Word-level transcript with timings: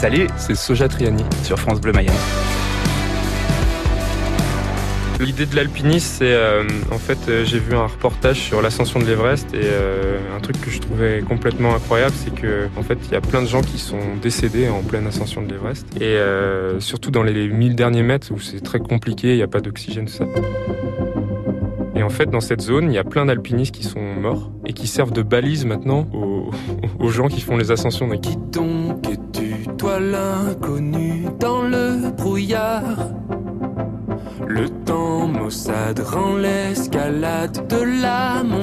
Salut, 0.00 0.28
c'est 0.38 0.54
Soja 0.54 0.88
Triani 0.88 1.22
sur 1.42 1.58
France 1.58 1.78
Bleu 1.78 1.92
Mayenne. 1.92 2.14
L'idée 5.20 5.44
de 5.44 5.54
l'alpinisme, 5.54 6.14
c'est 6.20 6.32
euh, 6.32 6.64
en 6.90 6.96
fait, 6.96 7.18
euh, 7.28 7.44
j'ai 7.44 7.58
vu 7.58 7.76
un 7.76 7.86
reportage 7.86 8.38
sur 8.38 8.62
l'ascension 8.62 8.98
de 8.98 9.04
l'Everest 9.04 9.52
et 9.52 9.60
euh, 9.62 10.16
un 10.34 10.40
truc 10.40 10.58
que 10.58 10.70
je 10.70 10.78
trouvais 10.78 11.22
complètement 11.28 11.74
incroyable, 11.74 12.14
c'est 12.16 12.34
que 12.34 12.68
en 12.78 12.82
fait, 12.82 12.96
il 13.08 13.12
y 13.12 13.14
a 13.14 13.20
plein 13.20 13.42
de 13.42 13.46
gens 13.46 13.60
qui 13.60 13.76
sont 13.76 14.16
décédés 14.22 14.70
en 14.70 14.80
pleine 14.80 15.06
ascension 15.06 15.42
de 15.42 15.52
l'Everest 15.52 15.86
et 16.00 16.16
surtout 16.80 17.10
dans 17.10 17.22
les 17.22 17.48
1000 17.48 17.74
derniers 17.74 18.02
mètres 18.02 18.32
où 18.32 18.40
c'est 18.40 18.60
très 18.60 18.78
compliqué, 18.78 19.32
il 19.32 19.36
n'y 19.36 19.42
a 19.42 19.48
pas 19.48 19.60
d'oxygène, 19.60 20.06
tout 20.06 20.14
ça. 20.14 20.24
Et 21.94 22.02
en 22.02 22.08
fait, 22.08 22.30
dans 22.30 22.40
cette 22.40 22.62
zone, 22.62 22.90
il 22.90 22.94
y 22.94 22.98
a 22.98 23.04
plein 23.04 23.26
d'alpinistes 23.26 23.74
qui 23.74 23.84
sont 23.84 24.00
morts 24.00 24.50
et 24.64 24.72
qui 24.72 24.86
servent 24.86 25.12
de 25.12 25.20
balise 25.20 25.66
maintenant 25.66 26.08
aux, 26.14 26.50
aux 26.98 27.10
gens 27.10 27.28
qui 27.28 27.42
font 27.42 27.58
les 27.58 27.70
ascensions. 27.70 28.08
Qui 28.16 28.38
donc 28.50 29.06
es-tu, 29.06 29.29
toi 29.80 29.98
l'inconnu 29.98 31.24
dans 31.38 31.62
le 31.62 32.10
brouillard 32.10 32.98
le 34.46 34.68
temps 34.84 35.26
maussade 35.26 36.00
rend 36.00 36.36
l'escalade 36.36 37.66
de 37.66 38.02
la 38.02 38.42
montagne. 38.42 38.59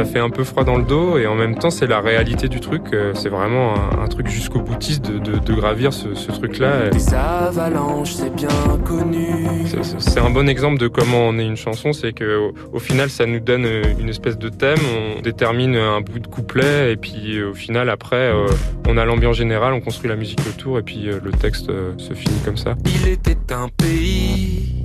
Ça 0.00 0.06
fait 0.06 0.18
un 0.18 0.30
peu 0.30 0.44
froid 0.44 0.64
dans 0.64 0.78
le 0.78 0.84
dos 0.84 1.18
et 1.18 1.26
en 1.26 1.34
même 1.34 1.56
temps 1.56 1.68
c'est 1.68 1.86
la 1.86 2.00
réalité 2.00 2.48
du 2.48 2.58
truc. 2.58 2.84
Euh, 2.94 3.12
c'est 3.14 3.28
vraiment 3.28 3.74
un, 4.00 4.08
truc 4.08 4.28
jusqu'au 4.28 4.60
boutiste 4.62 5.10
de, 5.10 5.52
gravir 5.52 5.92
ce, 5.92 6.08
truc-là. 6.32 6.88
Des 6.88 7.12
avalanches, 7.12 8.14
c'est 8.14 8.34
bien 8.34 8.48
connu. 8.86 9.66
C'est 9.98 10.20
un 10.20 10.30
bon 10.30 10.48
exemple 10.48 10.78
de 10.78 10.88
comment 10.88 11.28
on 11.28 11.38
est 11.38 11.44
une 11.44 11.58
chanson, 11.58 11.92
c'est 11.92 12.14
que 12.14 12.50
au, 12.72 12.78
final 12.78 13.10
ça 13.10 13.26
nous 13.26 13.40
donne 13.40 13.66
une 13.98 14.08
espèce 14.08 14.38
de 14.38 14.48
thème, 14.48 14.78
on 15.18 15.20
détermine 15.20 15.76
un 15.76 16.00
bout 16.00 16.18
de 16.18 16.28
couplet 16.28 16.94
et 16.94 16.96
puis 16.96 17.42
au 17.42 17.52
final 17.52 17.90
après 17.90 18.32
euh, 18.32 18.46
on 18.88 18.96
a 18.96 19.04
l'ambiance 19.04 19.36
générale, 19.36 19.74
on 19.74 19.82
construit 19.82 20.08
la 20.08 20.16
musique 20.16 20.40
autour 20.48 20.78
et 20.78 20.82
puis 20.82 21.10
euh, 21.10 21.20
le 21.22 21.32
texte 21.32 21.66
se 21.98 22.14
finit 22.14 22.40
comme 22.42 22.56
ça. 22.56 22.74
Il 22.86 23.06
était 23.06 23.52
un 23.52 23.68
pays 23.68 24.80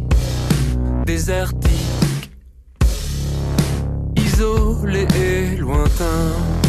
désertique, 1.06 1.85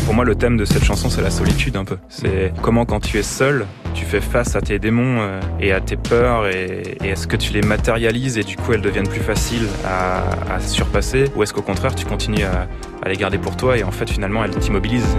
Pour 0.04 0.14
moi, 0.14 0.24
le 0.24 0.34
thème 0.34 0.56
de 0.56 0.64
cette 0.64 0.84
chanson, 0.84 1.10
c'est 1.10 1.22
la 1.22 1.30
solitude 1.30 1.76
un 1.76 1.84
peu. 1.84 1.98
C'est 2.08 2.52
comment 2.62 2.84
quand 2.84 3.00
tu 3.00 3.18
es 3.18 3.22
seul, 3.22 3.66
tu 3.94 4.04
fais 4.04 4.20
face 4.20 4.54
à 4.54 4.60
tes 4.60 4.78
démons 4.78 5.20
euh, 5.20 5.40
et 5.60 5.72
à 5.72 5.80
tes 5.80 5.96
peurs 5.96 6.46
et, 6.46 6.96
est-ce 7.02 7.26
que 7.26 7.36
tu 7.36 7.52
les 7.52 7.62
matérialises 7.62 8.38
et 8.38 8.42
du 8.42 8.56
coup 8.56 8.72
elles 8.72 8.82
deviennent 8.82 9.08
plus 9.08 9.20
faciles 9.20 9.66
à, 9.84 10.60
surpasser 10.60 11.24
ou 11.34 11.42
est-ce 11.42 11.54
qu'au 11.54 11.62
contraire 11.62 11.94
tu 11.94 12.04
continues 12.04 12.44
à, 12.44 12.68
à 13.02 13.08
les 13.08 13.16
garder 13.16 13.38
pour 13.38 13.56
toi 13.56 13.78
et 13.78 13.84
en 13.84 13.90
fait 13.90 14.08
finalement 14.10 14.44
elles 14.44 14.54
t'immobilisent? 14.56 15.16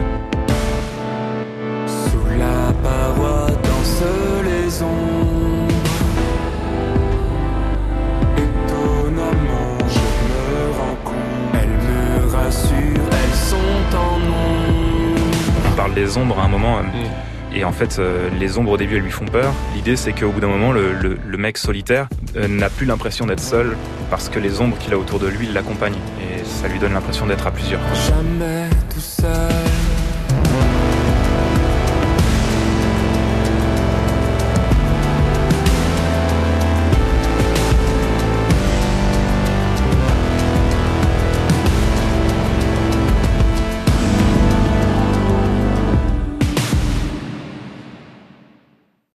Les 15.98 16.18
ombres 16.18 16.40
à 16.40 16.46
un 16.46 16.48
moment. 16.48 16.78
Euh, 16.78 16.82
mm. 16.82 17.56
Et 17.56 17.64
en 17.64 17.72
fait, 17.72 17.98
euh, 17.98 18.30
les 18.40 18.58
ombres 18.58 18.72
au 18.72 18.78
début, 18.78 18.98
elles 18.98 19.04
lui 19.04 19.12
font 19.12 19.26
peur. 19.26 19.54
L'idée, 19.74 19.96
c'est 19.96 20.14
qu'au 20.14 20.30
bout 20.30 20.42
d'un 20.42 20.48
moment, 20.48 20.72
le, 20.72 21.38
mec 21.38 21.58
solitaire 21.58 22.08
euh, 22.36 22.48
n'a 22.48 22.70
plus 22.70 22.86
l'impression 22.86 23.26
d'être 23.26 23.40
seul 23.40 23.78
parce 24.10 24.30
que 24.30 24.40
les 24.40 24.60
ombres 24.62 24.78
qu'il 24.78 24.94
a 24.94 24.98
autour 24.98 25.20
de 25.20 25.28
lui 25.28 25.48
l'accompagnent. 25.48 26.00
Et 26.22 26.44
ça 26.44 26.68
lui 26.68 26.80
donne 26.80 26.94
l'impression 26.94 27.26
d'être 27.26 27.48
à 27.48 27.52
plusieurs. 27.52 27.80
Jamais 27.94 28.70
tout 28.94 29.00
seul. 29.00 29.67